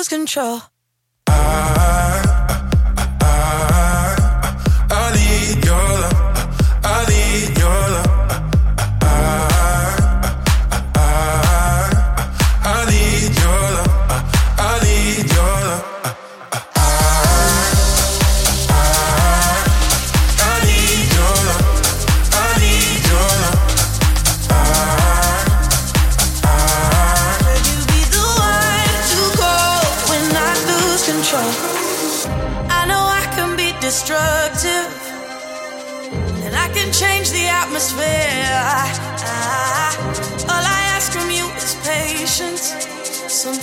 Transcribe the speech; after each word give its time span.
lose 0.00 0.08
control. 0.08 0.79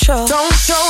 control. 0.00 0.26
Don't 0.26 0.54
show 0.54 0.89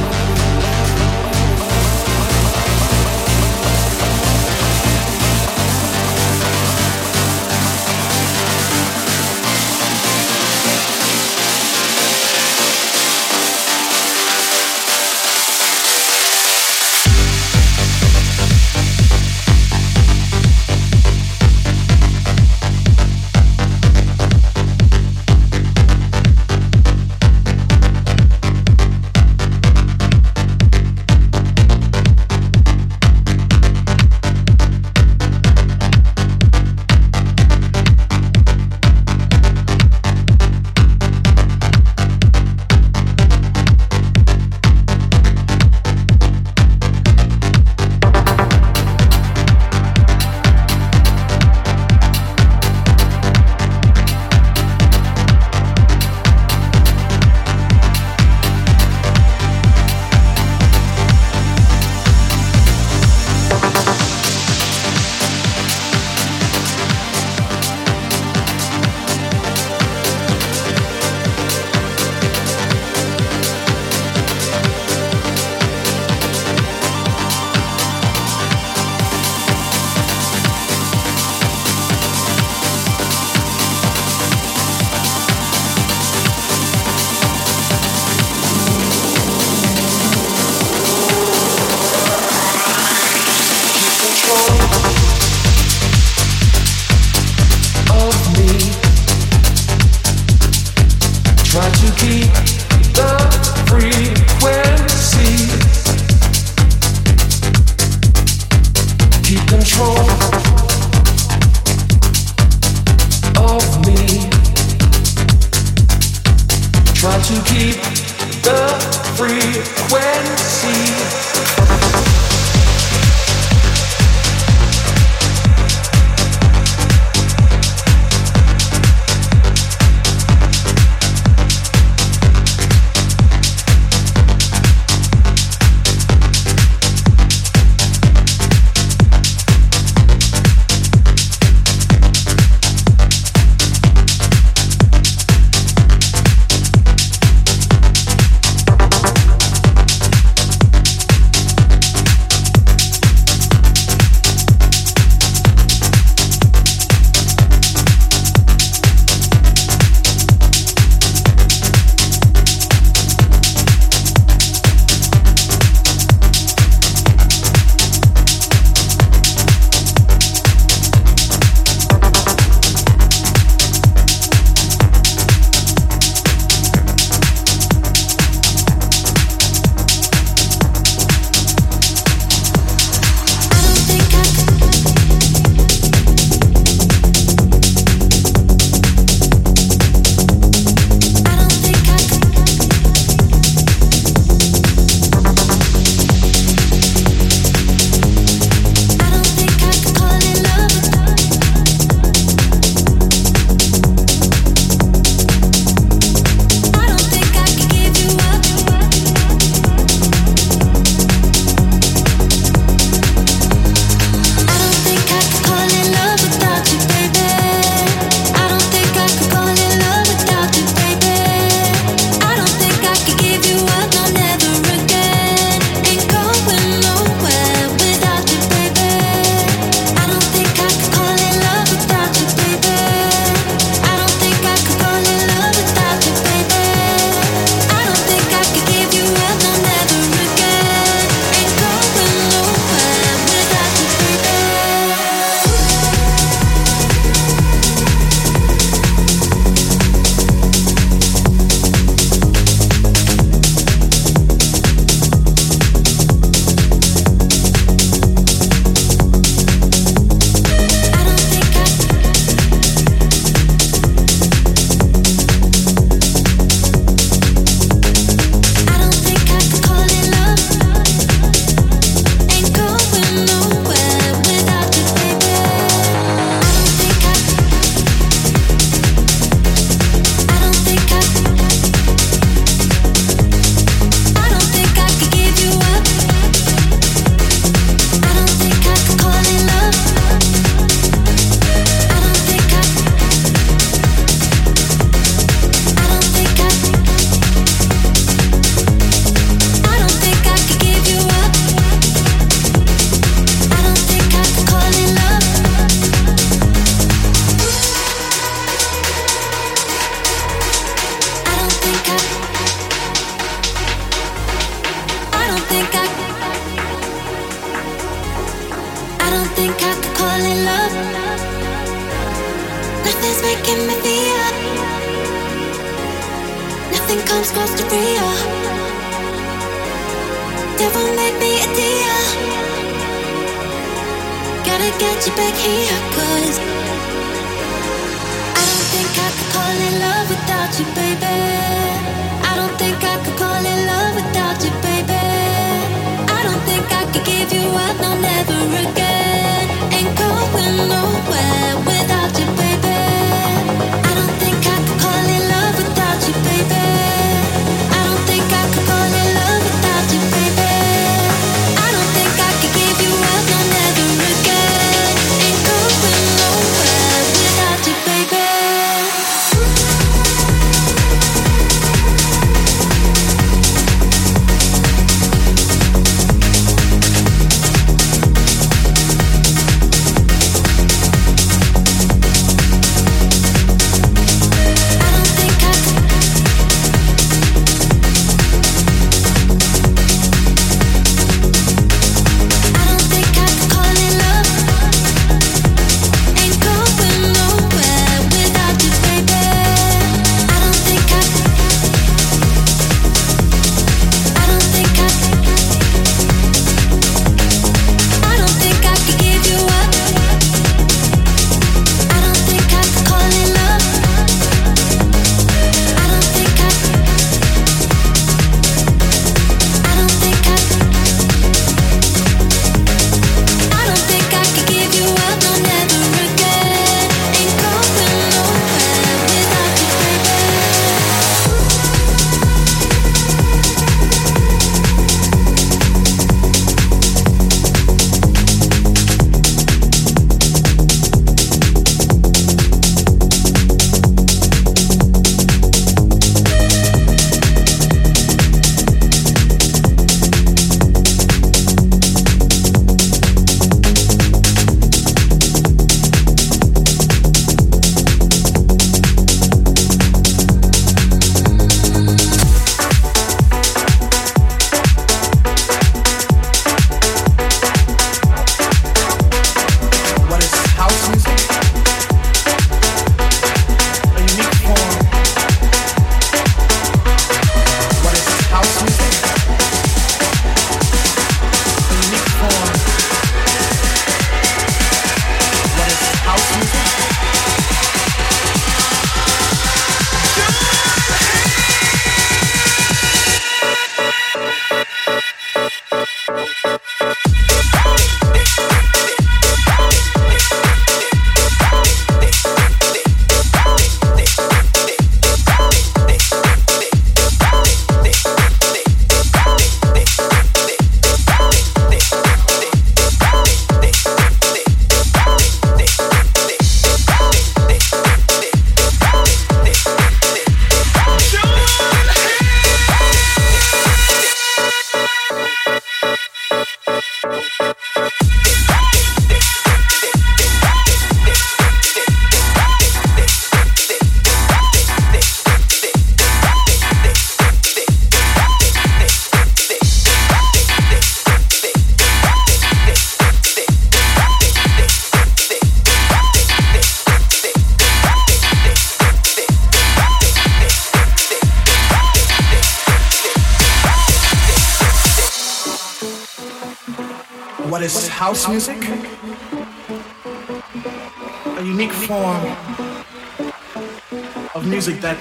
of 564.33 564.47
music 564.47 564.81
that 564.81 564.97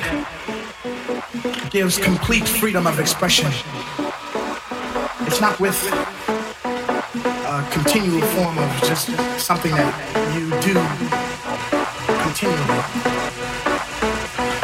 gives 1.71 1.99
complete 1.99 2.47
freedom 2.47 2.87
of 2.87 2.99
expression. 2.99 3.51
It's 5.27 5.41
not 5.41 5.59
with 5.61 5.79
a 7.47 7.69
continual 7.71 8.21
form 8.35 8.59
of 8.59 8.71
just 8.83 9.07
something 9.39 9.73
that 9.73 9.95
you 10.35 10.51
do 10.61 10.75
continually. 12.23 12.81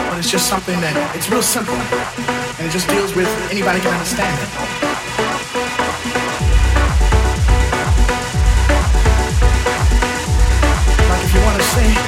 But 0.09 0.19
it's 0.19 0.31
just 0.31 0.49
something 0.49 0.81
that 0.81 1.17
it's 1.17 1.31
real 1.31 1.43
simple 1.43 1.75
and 1.75 2.67
it 2.67 2.71
just 2.71 2.89
deals 2.89 3.15
with 3.15 3.29
anybody 3.51 3.81
can 3.81 3.93
understand 3.93 4.37
it. 4.39 4.51
Like 11.09 11.25
if 11.25 11.35
you 11.35 11.41
want 11.43 11.57
to 11.59 11.67
sing 11.69 12.06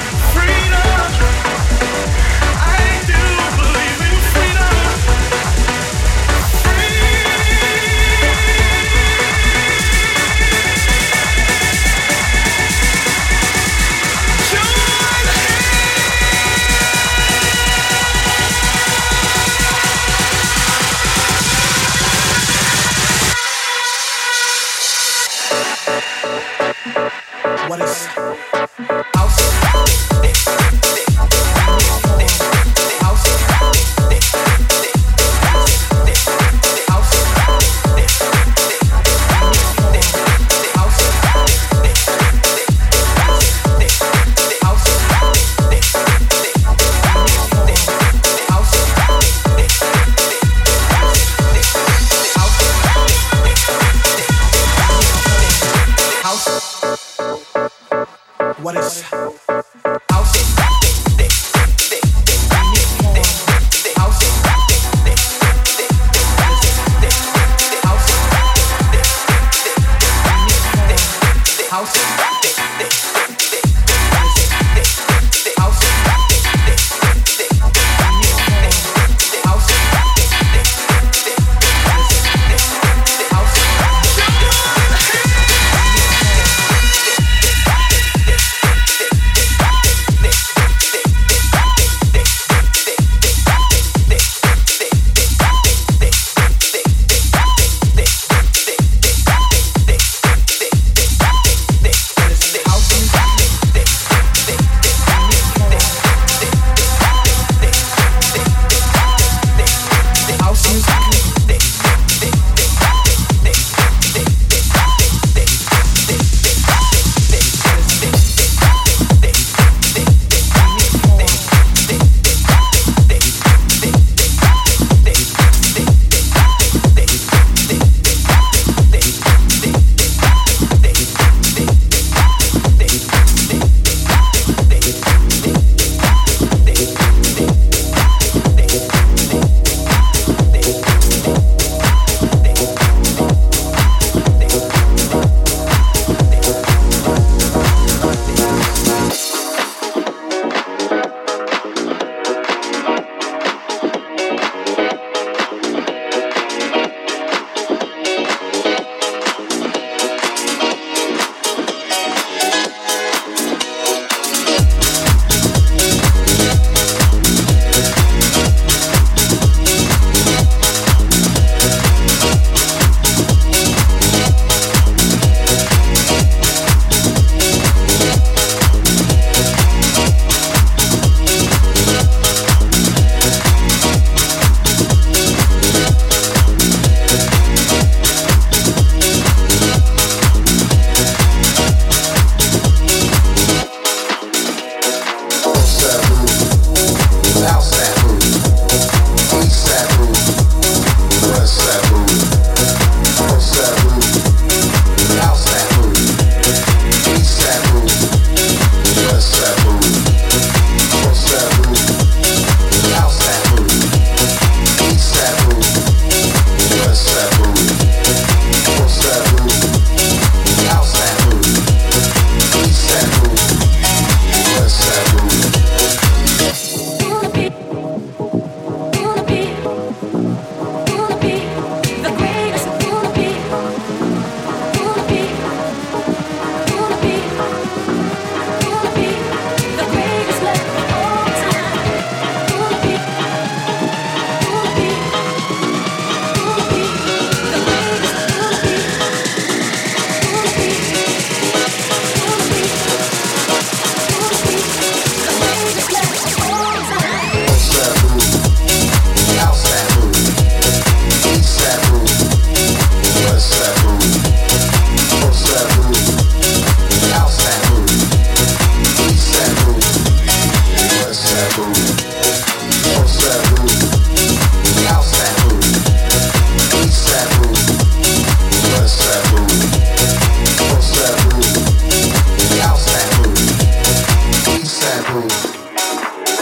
taboo? 285.02 285.28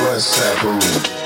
What's 0.02 0.36
taboo? 0.38 1.25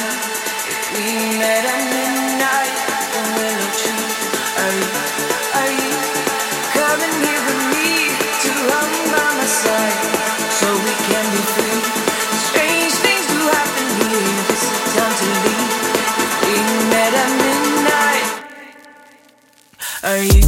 Are 20.03 20.17
you? 20.23 20.40